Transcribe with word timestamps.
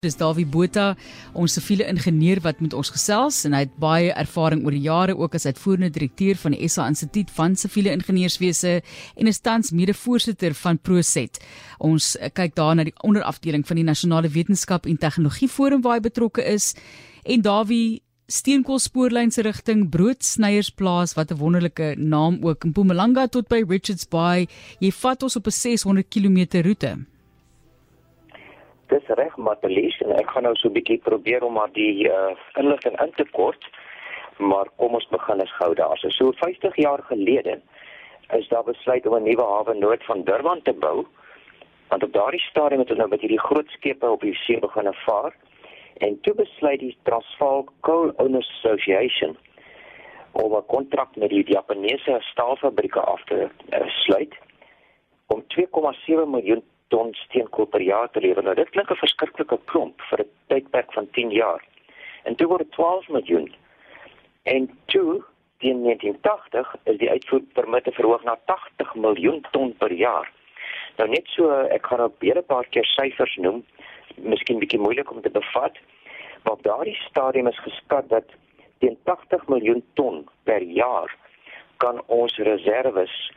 Dis 0.00 0.14
Dawie 0.16 0.46
Botha, 0.48 0.94
ons 1.36 1.52
siviele 1.52 1.84
ingenieur 1.84 2.38
wat 2.40 2.62
met 2.64 2.72
ons 2.72 2.88
gesels 2.88 3.42
en 3.44 3.52
hy 3.52 3.66
het 3.66 3.74
baie 3.82 4.14
ervaring 4.16 4.62
oor 4.64 4.72
die 4.72 4.86
jare 4.86 5.12
ook 5.12 5.34
as 5.36 5.44
uitvoerende 5.44 5.90
direkteur 5.92 6.40
van 6.40 6.56
die 6.56 6.70
SA 6.72 6.86
Instituut 6.88 7.28
van 7.36 7.52
Siviele 7.60 7.92
Ingenieurswese 7.92 8.78
en 8.80 9.28
is 9.28 9.42
tans 9.44 9.74
mede-voorsitter 9.76 10.56
van 10.62 10.80
Proset. 10.80 11.36
Ons 11.84 12.14
eh, 12.16 12.32
kyk 12.32 12.56
daar 12.56 12.78
na 12.78 12.88
die 12.88 12.96
onderafdeling 13.04 13.66
van 13.68 13.82
die 13.82 13.84
Nasionale 13.90 14.32
Wetenskap 14.32 14.88
en 14.88 14.96
Tegnologie 14.96 15.50
Forum 15.52 15.84
waar 15.84 15.98
hy 15.98 16.06
betrokke 16.08 16.48
is 16.48 16.72
en 17.28 17.44
Dawie 17.44 18.00
Steenkoolspoorlyn 18.32 19.36
se 19.36 19.44
rigting 19.44 19.90
Broodsnyersplaas 19.92 21.12
wat 21.20 21.28
'n 21.28 21.42
wonderlike 21.44 21.92
naam 22.00 22.40
ook 22.40 22.64
in 22.64 22.72
Mpumalanga 22.72 23.28
tot 23.28 23.52
by 23.52 23.60
Richards 23.68 24.08
Bay. 24.08 24.48
Jy 24.80 24.92
vat 24.92 25.22
ons 25.22 25.36
op 25.36 25.46
'n 25.46 25.52
600 25.52 26.08
km 26.08 26.64
roete. 26.64 26.96
Dis 28.90 29.06
reg, 29.06 29.36
Matelies, 29.36 30.00
en 30.02 30.16
ek 30.18 30.32
gaan 30.34 30.42
nou 30.42 30.54
so 30.58 30.68
'n 30.68 30.74
bietjie 30.74 30.98
probeer 30.98 31.44
om 31.46 31.52
maar 31.54 31.70
die 31.72 32.08
uh, 32.10 32.34
inligting 32.58 32.96
in 33.00 33.12
te 33.14 33.26
kort. 33.36 33.68
Maar 34.38 34.66
kom 34.76 34.94
ons 34.98 35.06
begin 35.08 35.40
as 35.40 35.52
gou 35.58 35.74
daar. 35.74 35.98
So 35.98 36.32
50 36.32 36.76
jaar 36.76 37.02
gelede 37.02 37.60
is 38.38 38.48
daar 38.48 38.64
besluit 38.64 39.06
om 39.06 39.14
'n 39.14 39.22
nuwe 39.22 39.46
hawe 39.52 39.74
noord 39.74 40.04
van 40.04 40.24
Durban 40.24 40.62
te 40.62 40.72
bou. 40.72 41.06
Want 41.88 42.02
op 42.02 42.12
daardie 42.12 42.40
stadium 42.40 42.80
het 42.80 42.88
hulle 42.88 43.00
nou 43.00 43.10
met 43.10 43.20
hierdie 43.20 43.46
groot 43.46 43.68
skepe 43.68 44.10
op 44.10 44.20
die 44.20 44.34
see 44.34 44.58
begin 44.58 44.94
vaar. 45.06 45.36
En 45.98 46.20
toe 46.20 46.34
besluit 46.34 46.80
die 46.80 46.96
Transvaal 47.02 47.66
Coal 47.80 48.12
Owners 48.16 48.50
Association 48.58 49.36
om 50.32 50.56
'n 50.56 50.66
kontrak 50.66 51.16
met 51.16 51.30
die 51.30 51.44
Japaneese 51.44 52.16
staalfabrieke 52.20 53.00
af 53.00 53.24
te 53.24 53.48
uh, 53.70 53.86
sluit 53.86 54.34
om 55.26 55.44
2,7 55.46 56.26
miljoen 56.26 56.62
ton 56.90 57.14
steenkool 57.14 57.68
per 57.70 57.82
jaar 57.82 58.10
te 58.10 58.20
lewer. 58.20 58.44
Nou 58.44 58.54
dit 58.54 58.70
klink 58.74 58.90
'n 58.90 59.02
verskriklike 59.04 59.58
klomp 59.64 60.02
vir 60.10 60.20
'n 60.20 60.30
tydperk 60.48 60.92
van 60.92 61.10
10 61.10 61.30
jaar. 61.30 61.62
En 62.24 62.34
toe 62.34 62.46
word 62.46 62.62
dit 62.62 62.72
12 62.72 63.08
miljoen. 63.08 63.54
En 64.42 64.70
toe 64.86 65.22
teen 65.58 65.82
1980 65.82 66.76
is 66.84 66.98
die 66.98 67.10
uitvoerpermitte 67.10 67.92
verhoog 67.92 68.22
na 68.24 68.38
80 68.44 68.94
miljoen 68.94 69.44
ton 69.50 69.74
per 69.76 69.92
jaar. 69.92 70.32
Nou 70.96 71.08
net 71.08 71.26
so 71.26 71.50
ek 71.50 71.86
gaan 71.86 72.04
op 72.04 72.22
'n 72.22 72.44
paar 72.46 72.66
keer 72.66 72.84
syfers 72.84 73.36
noem, 73.36 73.64
miskien 74.16 74.58
bietjie 74.58 74.80
moeilik 74.80 75.10
om 75.10 75.20
te 75.20 75.30
bevat, 75.30 75.78
maar 76.42 76.52
op 76.52 76.62
daardie 76.62 76.94
stadium 76.94 77.46
is 77.46 77.58
geskat 77.58 78.08
dat 78.08 78.24
teen 78.78 78.98
80 79.04 79.48
miljoen 79.48 79.84
ton 79.94 80.28
per 80.44 80.62
jaar 80.62 81.16
kan 81.76 82.02
ons 82.06 82.36
reserves 82.36 83.32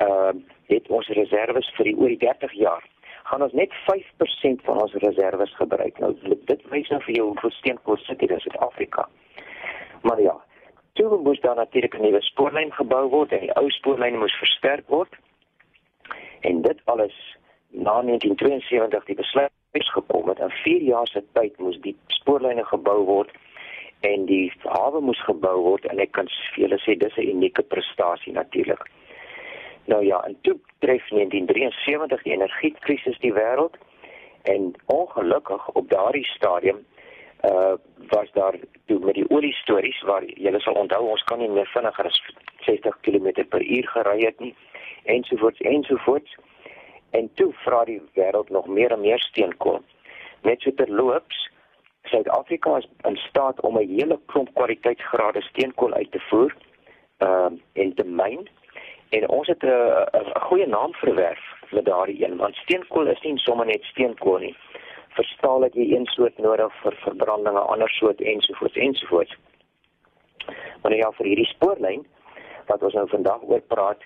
uh 0.00 0.32
het 0.66 0.88
ons 0.88 1.08
reserves 1.08 1.72
vir 1.76 1.86
oor 1.98 2.08
die 2.08 2.18
30 2.18 2.52
jaar 2.52 2.89
gaan 3.24 3.42
ons 3.42 3.52
net 3.52 3.72
5% 3.86 4.64
van 4.64 4.80
ons 4.82 4.94
reserves 5.04 5.56
gebruik. 5.56 5.98
Nou 5.98 6.14
dit 6.22 6.62
wys 6.70 6.88
nou 6.88 7.00
vir 7.06 7.14
jou 7.14 7.26
hoe 7.40 7.50
steenkool 7.50 7.96
sit 7.96 8.20
hier 8.20 8.30
in 8.30 8.40
Suid-Afrika. 8.40 9.08
Maar 10.02 10.20
ja, 10.20 10.36
toe 10.92 11.18
moes 11.18 11.40
daar 11.40 11.56
natuurlik 11.56 11.94
'n 11.94 12.02
nuwe 12.02 12.20
spoorlyn 12.20 12.72
gebou 12.72 13.08
word 13.08 13.32
en 13.32 13.40
die 13.40 13.54
ou 13.54 13.70
spoorlyn 13.70 14.18
moes 14.18 14.38
versterk 14.38 14.88
word. 14.88 15.16
En 16.40 16.62
dit 16.62 16.80
alles 16.84 17.36
na 17.68 18.02
1972 18.02 19.04
die 19.04 19.14
besluit 19.14 19.52
is 19.72 19.92
gekom 19.92 20.26
dat 20.26 20.38
in 20.38 20.50
4 20.50 20.82
jaar 20.82 21.06
se 21.06 21.24
tyd 21.32 21.58
moes 21.58 21.80
die 21.80 21.96
spoorlyne 22.06 22.64
gebou 22.64 23.04
word 23.04 23.30
en 24.00 24.24
die 24.26 24.52
hawe 24.62 25.00
moes 25.00 25.20
gebou 25.24 25.60
word 25.62 25.84
en 25.84 25.98
ek 25.98 26.12
kan 26.16 26.28
vir 26.54 26.64
julle 26.64 26.78
sê 26.84 26.96
dis 26.98 27.16
'n 27.16 27.30
unieke 27.36 27.62
prestasie 27.62 28.32
natuurlik. 28.32 28.90
Nou 29.90 30.04
ja, 30.04 30.20
en 30.24 30.36
toe 30.40 30.58
tref 30.78 31.08
1973 31.08 32.22
die 32.22 32.32
energiekrisis 32.32 33.18
die 33.18 33.32
wêreld 33.34 33.74
en 34.42 34.74
ongelukkig 34.86 35.68
op 35.68 35.88
daardie 35.90 36.24
stadium 36.24 36.84
uh 37.50 37.74
was 38.10 38.30
daar 38.32 38.54
toe 38.86 38.98
met 38.98 39.14
die 39.14 39.30
olie 39.30 39.52
stories 39.52 40.02
waar 40.02 40.24
julle 40.24 40.60
sal 40.60 40.74
onthou 40.74 41.00
ons 41.14 41.24
kan 41.30 41.38
nie 41.38 41.48
meer 41.48 41.66
vinniger 41.72 42.06
as 42.06 42.20
60 42.66 43.00
km 43.00 43.44
per 43.54 43.62
uur 43.62 43.88
gery 43.94 44.18
het 44.20 44.38
nie 44.40 44.54
ensovoorts 45.04 45.60
ensovoorts. 45.60 46.36
En 47.10 47.30
toe 47.34 47.50
vra 47.64 47.84
die 47.84 48.00
wêreld 48.14 48.50
nog 48.50 48.66
meer 48.66 48.92
en 48.92 49.00
meer 49.00 49.20
steenkool. 49.26 49.82
Net 50.42 50.60
so 50.60 50.74
terloops 50.74 51.48
Suid-Afrika 52.02 52.76
is 52.76 52.88
in 53.02 53.16
staat 53.16 53.60
om 53.60 53.78
'n 53.78 53.88
hele 53.96 54.20
klomp 54.26 54.54
kwaliteitsgrade 54.54 55.42
steenkool 55.42 55.92
uit 55.92 56.10
te 56.12 56.20
voer 56.30 56.56
uh 57.18 57.50
en 57.72 57.94
te 57.94 58.04
myn 58.04 58.48
En 59.10 59.28
ons 59.28 59.46
het 59.46 59.62
'n 59.62 59.66
uh, 59.66 60.06
goeie 60.34 60.66
naam 60.66 60.92
verwerf 60.94 61.42
met 61.70 61.84
daardie 61.84 62.24
een 62.24 62.36
want 62.36 62.54
steenkool 62.54 63.06
is 63.06 63.20
nie 63.20 63.38
sommer 63.38 63.66
net 63.66 63.82
steenkool 63.84 64.38
nie. 64.38 64.56
Verstaal 65.08 65.60
dat 65.60 65.74
jy 65.74 65.86
een 65.94 66.06
soort 66.06 66.38
nodig 66.38 66.72
vir 66.82 66.94
verbranding, 66.96 67.56
'n 67.56 67.70
ander 67.72 67.90
soort 67.90 68.20
ensovoorts 68.20 68.76
ensovoorts. 68.76 69.36
Maar 70.82 70.94
ja, 70.94 71.12
vir 71.12 71.26
hierdie 71.26 71.46
spoorlyn 71.46 72.06
wat 72.66 72.82
ons 72.82 72.94
nou 72.94 73.08
vandag 73.08 73.42
oor 73.42 73.60
praat 73.60 74.02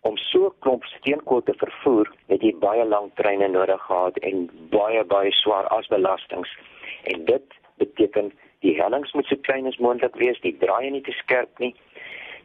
om 0.00 0.16
so 0.16 0.46
'n 0.46 0.58
klomp 0.58 0.84
steenkool 0.84 1.42
te 1.42 1.54
vervoer, 1.56 2.12
het 2.26 2.40
jy 2.42 2.54
baie 2.58 2.84
lang 2.84 3.10
treine 3.14 3.48
nodig 3.48 3.82
gehad 3.82 4.16
en 4.18 4.50
baie 4.70 5.04
baie 5.04 5.32
swaar 5.32 5.66
asbelastings. 5.66 6.58
En 7.02 7.24
dit 7.24 7.44
beteken 7.76 8.32
die 8.58 8.82
hellings 8.82 9.12
moet 9.12 9.26
so 9.26 9.36
klein 9.36 9.66
as 9.66 9.76
moontlik 9.78 10.14
wees, 10.14 10.40
die 10.40 10.56
draai 10.56 10.90
nie 10.90 11.02
te 11.02 11.12
skerp 11.12 11.58
nie 11.58 11.74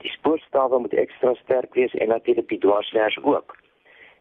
Die 0.02 0.12
spoorstawe 0.12 0.80
moet 0.80 0.94
ekstra 0.94 1.34
sterk 1.34 1.74
wees 1.74 1.94
en 1.94 2.08
natuurlik 2.08 2.48
die 2.48 2.60
dwarsleers 2.60 3.18
ook. 3.24 3.56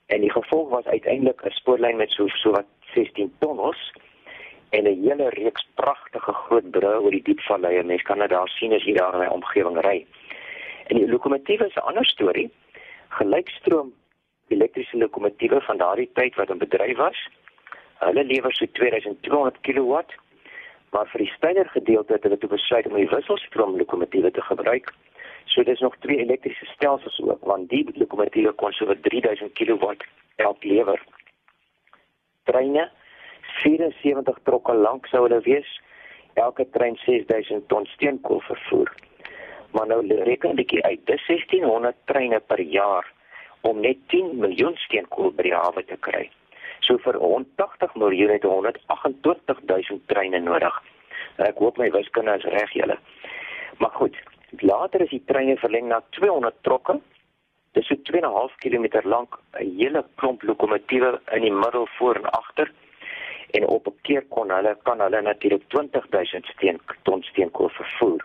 En 0.06 0.20
die 0.20 0.30
gevolg 0.30 0.68
was 0.68 0.84
uiteindelik 0.84 1.44
'n 1.44 1.50
spoorlyn 1.50 1.96
met 1.96 2.10
so 2.10 2.28
so 2.28 2.50
wat 2.50 2.66
16 2.94 3.32
tonnels 3.38 3.92
en 4.70 4.84
'n 4.84 5.02
hele 5.02 5.28
reeks 5.28 5.66
pragtige 5.74 6.32
groot 6.32 6.70
brûe 6.70 7.00
oor 7.02 7.10
die 7.10 7.22
diep 7.22 7.40
valleie. 7.40 7.82
Mens 7.84 8.02
kan 8.02 8.18
dit 8.18 8.28
daar 8.28 8.48
sien 8.48 8.72
as 8.72 8.84
jy 8.84 8.94
daar 8.94 9.14
in 9.14 9.20
die 9.20 9.30
omgewing 9.30 9.80
ry. 9.80 10.06
En 10.86 10.96
die 10.96 11.08
lokomotiewe 11.08 11.66
is 11.66 11.74
'n 11.74 11.86
ander 11.90 12.06
storie. 12.06 12.50
Gelykstroom 13.08 13.92
elektriese 14.48 14.96
lokomotiewe 14.96 15.60
van 15.60 15.76
daardie 15.76 16.10
tyd 16.12 16.34
wat 16.34 16.50
in 16.50 16.58
bedryf 16.58 16.96
was. 16.96 17.28
Hulle 17.98 18.24
lewer 18.24 18.52
so 18.52 18.66
2200 18.72 19.60
kW. 19.60 20.00
Maar 20.90 21.06
vir 21.06 21.20
die 21.20 21.32
styler 21.36 21.68
gedeelte 21.68 22.12
het 22.12 22.22
hulle 22.22 22.36
besluit 22.36 22.86
om 22.86 22.94
die 22.94 23.08
wisselstroom 23.08 23.76
lokomotiewe 23.76 24.30
te 24.30 24.40
gebruik 24.40 24.92
So 25.54 25.62
dis 25.62 25.80
nog 25.80 25.94
twee 26.02 26.18
elektriese 26.18 26.66
stelsels 26.66 27.20
ook 27.22 27.44
want 27.46 27.68
die 27.70 27.84
lokomotiewe 27.94 28.52
kon 28.58 28.72
so 28.74 28.88
vir 28.90 28.98
3000 29.06 29.52
kW 29.54 29.92
elk 30.42 30.64
lewer. 30.66 31.00
Treine 32.50 32.88
74 33.62 34.40
trokke 34.48 34.74
lank 34.74 35.06
sou 35.06 35.22
hulle 35.28 35.38
wees. 35.46 35.68
Elke 36.34 36.66
trein 36.74 36.98
6000 37.04 37.68
ton 37.70 37.86
steenkool 37.92 38.42
vervoer. 38.48 38.90
Maar 39.70 39.86
nou 39.86 40.00
reken 40.30 40.50
'n 40.50 40.56
bietjie 40.56 40.82
uit. 40.84 41.06
Dis 41.06 41.26
1600 41.26 41.94
treine 42.04 42.40
per 42.40 42.60
jaar 42.60 43.12
om 43.60 43.80
net 43.80 43.96
10 44.08 44.38
miljoen 44.38 44.76
steenkool 44.76 45.30
by 45.30 45.42
die 45.42 45.54
hawe 45.54 45.84
te 45.84 45.96
kry. 45.96 46.30
So 46.80 46.98
vir 46.98 47.14
180 47.14 47.94
miljoen 47.94 48.30
het 48.30 48.44
128000 48.44 50.06
treine 50.06 50.38
nodig. 50.38 50.82
Ek 51.36 51.58
hoop 51.58 51.78
my 51.78 51.90
wiskunde 51.90 52.34
is 52.34 52.44
reg 52.44 52.72
julle. 52.72 52.98
Maar 53.78 53.90
goed, 53.90 54.16
Later 54.62 55.02
is 55.02 55.10
die 55.10 55.24
treine 55.24 55.56
verleng 55.56 55.88
na 55.88 56.00
200 56.10 56.54
trokke. 56.62 57.00
Dis 57.74 57.86
so 57.86 57.96
2.5 58.10 58.56
km 58.62 58.86
lank, 59.04 59.38
'n 59.58 59.78
hele 59.78 60.04
klomp 60.16 60.42
lokomotiewe 60.42 61.20
in 61.32 61.42
die 61.42 61.52
middel 61.52 61.86
voor 61.98 62.14
en 62.16 62.30
agter. 62.30 62.72
En 63.50 63.66
op 63.66 63.86
'n 63.86 63.98
keer 64.02 64.24
kon 64.28 64.50
hulle 64.50 64.76
kan 64.82 65.00
hulle 65.00 65.20
natuurlik 65.22 65.62
20000 65.68 66.46
steen 66.46 66.80
ton 67.02 67.22
steenkool 67.22 67.68
vervoer. 67.68 68.24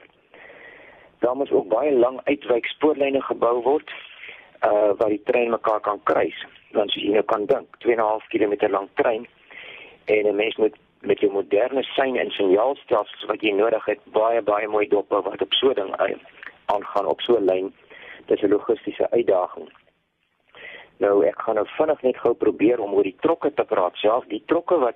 Daar 1.19 1.35
moes 1.35 1.51
ook 1.51 1.67
baie 1.67 1.91
lang 1.91 2.21
uitwyk 2.23 2.65
spoorlyne 2.65 3.21
gebou 3.21 3.61
word 3.63 3.91
uh 4.63 4.91
waar 4.97 5.09
die 5.09 5.23
trein 5.23 5.49
mekaar 5.49 5.79
kan 5.79 6.03
kruis. 6.03 6.45
Want 6.71 6.89
as 6.89 6.95
jy 6.95 7.11
nou 7.11 7.23
kan 7.23 7.45
dink, 7.45 7.67
2.5 7.77 8.27
km 8.27 8.71
lank 8.71 8.89
trein 8.93 9.27
en 10.05 10.27
'n 10.27 10.35
mens 10.35 10.55
moet 10.55 10.75
met 11.01 11.19
jou 11.19 11.31
moderne 11.31 11.83
sein 11.83 12.17
en 12.17 12.31
signaalstelsels 12.31 13.25
wat 13.25 13.41
jy 13.41 13.51
nodig 13.51 13.85
het, 13.85 13.99
baie 14.13 14.41
baie 14.41 14.67
mooi 14.67 14.87
dop 14.87 15.09
wat 15.09 15.41
op 15.41 15.53
so 15.53 15.69
'n 15.69 15.75
ding 15.75 16.21
aangaan 16.65 17.05
op 17.05 17.21
so 17.21 17.37
'n 17.37 17.45
lyn. 17.45 17.73
Dis 18.25 18.41
'n 18.41 18.49
logistiese 18.49 19.09
uitdaging. 19.11 19.69
Nou 20.97 21.25
ek 21.25 21.41
gaan 21.41 21.55
nou 21.55 21.67
vinnig 21.67 22.01
net 22.01 22.17
gou 22.17 22.33
probeer 22.33 22.79
om 22.79 22.93
oor 22.93 23.03
die 23.03 23.15
trokke 23.19 23.53
te 23.53 23.63
praat. 23.63 23.95
Self 23.95 24.25
die 24.25 24.43
trokke 24.45 24.79
wat 24.79 24.95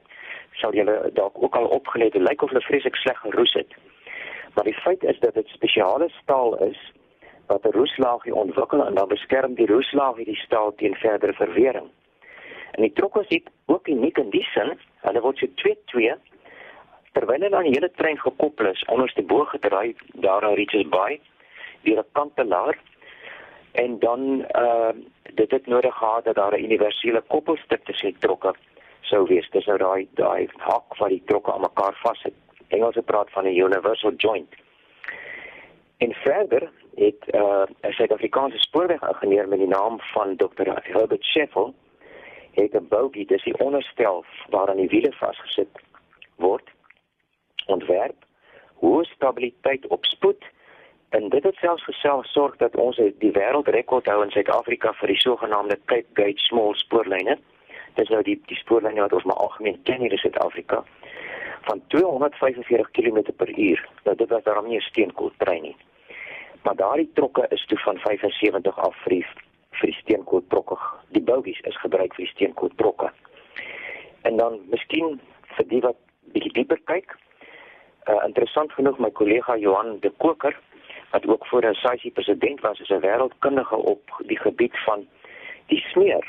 sou 0.52 0.74
julle 0.76 1.10
dalk 1.14 1.44
ook 1.44 1.56
al 1.56 1.66
opgelet 1.66 2.14
het, 2.14 2.22
lyk 2.22 2.42
of 2.42 2.50
hulle 2.50 2.62
vreeslik 2.62 2.96
sleg 2.96 3.20
geroes 3.20 3.54
het. 3.54 3.72
Maar 4.56 4.64
die 4.64 4.82
feit 4.86 5.04
is 5.04 5.20
dat 5.20 5.34
dit 5.34 5.48
spesiale 5.48 6.10
staal 6.10 6.58
is 6.58 6.92
wat 7.48 7.66
'n 7.66 7.78
roeslaagie 7.78 8.36
ontwikkel 8.36 8.86
en 8.86 8.96
dan 8.96 9.08
beskerm 9.08 9.54
die 9.54 9.68
roeslaagie 9.68 10.26
die 10.26 10.44
staal 10.46 10.76
teen 10.76 10.96
verdere 10.96 11.34
verwering. 11.34 11.90
En 12.74 12.82
die 12.82 12.94
trokke 12.94 13.26
is 13.28 13.42
ook 13.66 13.88
uniek 13.88 14.18
in 14.18 14.30
die 14.30 14.46
sin 14.54 14.78
Hulle 15.04 15.22
word 15.22 15.38
so 15.38 15.48
2-2 15.62 16.16
terwyl 17.14 17.44
hulle 17.46 17.58
aan 17.58 17.68
die 17.68 17.76
hele 17.76 17.92
trein 18.00 18.18
gekoppel 18.18 18.72
is 18.72 18.86
onderste 18.94 19.22
bo 19.22 19.46
gedraai 19.52 19.96
daar 20.26 20.46
aan 20.48 20.58
Richards 20.60 20.90
Bay 20.90 21.20
deur 21.86 22.00
'n 22.00 22.14
kantelaar 22.20 22.78
en 23.72 24.00
dan 24.00 24.46
uh 24.64 24.92
dit 25.34 25.52
het 25.52 25.68
nodig 25.68 25.96
gehad 25.96 26.26
dat 26.26 26.36
daar 26.36 26.58
'n 26.58 26.64
universele 26.64 27.22
koppelstuk 27.28 27.84
tussen 27.86 28.10
die 28.12 28.20
trokke 28.20 28.54
sou 29.02 29.28
wees. 29.28 29.50
Dis 29.50 29.66
nou 29.66 29.78
daai 29.78 30.08
daai 30.14 30.48
hak 30.58 30.98
wat 30.98 31.10
die 31.10 31.24
trokke 31.26 31.54
aan 31.54 31.62
mekaar 31.62 31.96
vassit. 32.04 32.34
Engelse 32.68 33.02
praat 33.02 33.32
van 33.32 33.46
'n 33.46 33.56
universal 33.56 34.14
joint. 34.18 34.54
En 35.98 36.14
verder 36.14 36.72
het 36.96 37.22
uh, 37.32 37.64
'n 37.82 37.92
Suid-Afrikaanse 37.92 38.58
spoorwegingenieur 38.58 39.48
met 39.48 39.60
die 39.60 39.68
naam 39.68 40.00
van 40.00 40.36
Dr. 40.36 40.66
Herbert 40.82 41.24
Scheffel 41.24 41.74
het 42.54 42.74
'n 42.74 42.88
bogie, 42.88 43.26
dis 43.26 43.44
die 43.44 43.58
onderstel 43.58 44.26
waaraan 44.50 44.78
die 44.78 44.90
wiele 44.90 45.12
vasgesit 45.12 45.70
word, 46.36 46.70
ontwerp 47.66 48.16
hoë 48.84 49.04
stabiliteit 49.04 49.88
op 49.88 50.06
spoed 50.06 50.44
en 51.10 51.30
dit 51.30 51.44
het 51.44 51.56
selfs 51.56 51.84
geself 51.84 52.26
sorg 52.26 52.56
dat 52.58 52.76
ons 52.76 53.00
die 53.22 53.32
wêreldrekord 53.32 54.10
hou 54.12 54.24
in 54.26 54.32
Suid-Afrika 54.34 54.94
vir 55.00 55.14
die 55.14 55.22
sogenaamde 55.22 55.78
Cape 55.86 56.10
Gauge 56.20 56.42
small 56.48 56.74
spoorlyne. 56.76 57.38
Dis 58.00 58.10
nou 58.10 58.24
die 58.26 58.40
die 58.50 58.58
spoorlyne 58.58 59.06
wat 59.06 59.14
ons 59.14 59.28
maar 59.30 59.42
algemeen 59.46 59.80
ken 59.88 60.02
hier 60.02 60.12
in 60.12 60.24
Suid-Afrika 60.24 60.84
van 61.70 61.82
245 61.94 62.90
km 62.92 63.22
per 63.38 63.52
uur. 63.60 63.88
Nou 64.04 64.18
dit 64.18 64.30
was 64.30 64.44
daarom 64.44 64.68
nie 64.68 64.78
'n 64.78 64.90
steenkooltrein 64.90 65.62
nie. 65.62 65.76
Maar 66.64 66.76
daardie 66.76 67.10
trokke 67.14 67.46
is 67.50 67.66
toe 67.66 67.78
van 67.78 67.98
75 67.98 68.78
af 68.80 68.96
vir 69.04 69.10
die, 69.10 69.26
vir 69.72 69.88
die 69.88 70.00
steenkooltrokke. 70.02 70.78
Vir 72.14 72.26
die 72.26 72.32
steenkooltrokke. 72.34 73.12
En 74.24 74.38
dan 74.38 74.60
miskien 74.72 75.20
vir 75.58 75.68
die 75.68 75.82
wat 75.82 75.98
bietjie 76.34 76.54
dieper 76.54 76.80
kyk. 76.90 77.16
Uh, 78.08 78.20
interessant 78.26 78.72
genoeg 78.76 79.00
my 79.00 79.10
kollega 79.12 79.58
Johan 79.58 80.00
de 80.04 80.12
Koker 80.18 80.56
wat 81.14 81.28
ook 81.28 81.46
voor 81.48 81.66
'n 81.66 81.74
SAICI 81.74 82.12
president 82.12 82.62
was, 82.62 82.80
is 82.80 82.90
'n 82.90 83.00
wêreldkundige 83.00 83.76
op 83.76 84.24
die 84.26 84.40
gebied 84.40 84.78
van 84.86 85.08
die 85.68 85.80
smeer, 85.80 86.26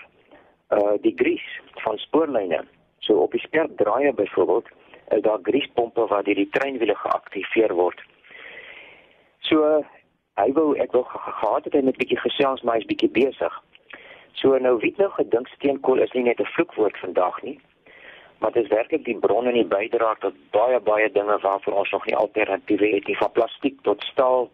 uh 0.71 0.93
die 1.01 1.13
grease 1.17 1.61
van 1.75 1.99
spoorlyne. 1.99 2.65
So 2.99 3.17
op 3.17 3.31
die 3.31 3.41
skerp 3.41 3.77
draaie 3.77 4.13
byvoorbeeld 4.13 4.69
is 5.09 5.21
daar 5.21 5.39
griespompe 5.43 6.07
waar 6.07 6.23
deur 6.23 6.35
die 6.35 6.49
treinwiele 6.51 6.95
geaktiveer 6.95 7.75
word. 7.75 8.03
So 9.39 9.85
hy 10.35 10.53
wou 10.53 10.77
ek 10.77 10.93
wou 10.93 11.05
gehad 11.05 11.65
het 11.65 11.73
hy 11.73 11.81
met 11.81 11.97
bietjie 11.97 12.19
gesels 12.19 12.63
maar 12.63 12.75
hy's 12.75 12.91
bietjie 12.91 13.11
besig. 13.11 13.63
So 14.35 14.59
nou 14.59 14.79
weet 14.79 14.97
nou 14.99 15.11
gedink 15.11 15.49
steenkool 15.49 16.03
is 16.03 16.13
nie 16.13 16.25
net 16.25 16.41
'n 16.41 16.53
vloekwoord 16.55 16.99
vandag 16.99 17.43
nie. 17.43 17.61
Maar 18.39 18.53
dit 18.53 18.65
is 18.65 18.71
werklik 18.71 19.05
die 19.05 19.19
bron 19.19 19.47
en 19.47 19.55
die 19.55 19.65
bydrae 19.65 20.17
tot 20.19 20.35
baie 20.51 20.81
baie 20.81 21.11
dinge 21.13 21.39
waarvoor 21.39 21.75
ons 21.75 21.91
nog 21.91 22.07
nie 22.07 22.17
alternatiewe 22.17 22.89
het 22.95 23.07
nie 23.07 23.17
van 23.17 23.33
plastiek 23.33 23.81
tot 23.83 24.03
staal, 24.03 24.51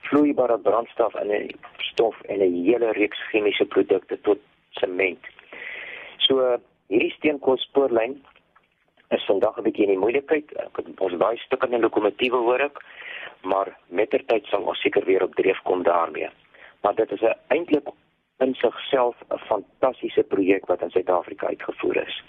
vloeibare 0.00 0.58
brandstof 0.58 1.14
en 1.14 1.30
'n 1.30 1.50
stof 1.76 2.20
en 2.20 2.38
'n 2.38 2.64
hele 2.64 2.90
reeks 2.92 3.20
chemiese 3.30 3.64
produkte 3.64 4.20
tot 4.20 4.38
sement. 4.70 5.26
So 6.16 6.58
hierdie 6.88 7.12
steenkoolspoorlyn 7.12 8.24
is 9.10 9.24
vandag 9.24 9.58
'n 9.58 9.62
bietjie 9.62 9.84
in 9.84 9.94
die 9.94 9.98
moeilikheid. 10.04 10.46
Ons 10.98 11.16
baie 11.16 11.36
stukke 11.36 11.68
in 11.70 11.80
lokomotiewe 11.80 12.36
hoor 12.36 12.60
ek, 12.60 12.84
maar 13.42 13.76
mettertyd 13.88 14.46
sal 14.46 14.62
ons 14.62 14.80
seker 14.80 15.04
weer 15.04 15.22
op 15.22 15.34
dreef 15.34 15.60
kom 15.62 15.82
daarmee. 15.82 16.28
Maar 16.82 16.94
dit 16.94 17.12
is 17.12 17.20
'n 17.20 17.34
eintlik 17.48 17.88
in 18.40 18.54
sigself 18.54 19.16
'n 19.28 19.38
fantastiese 19.38 20.22
projek 20.22 20.66
wat 20.66 20.82
in 20.82 20.90
Suid-Afrika 20.90 21.46
uitgevoer 21.46 21.96
is. 21.96 22.24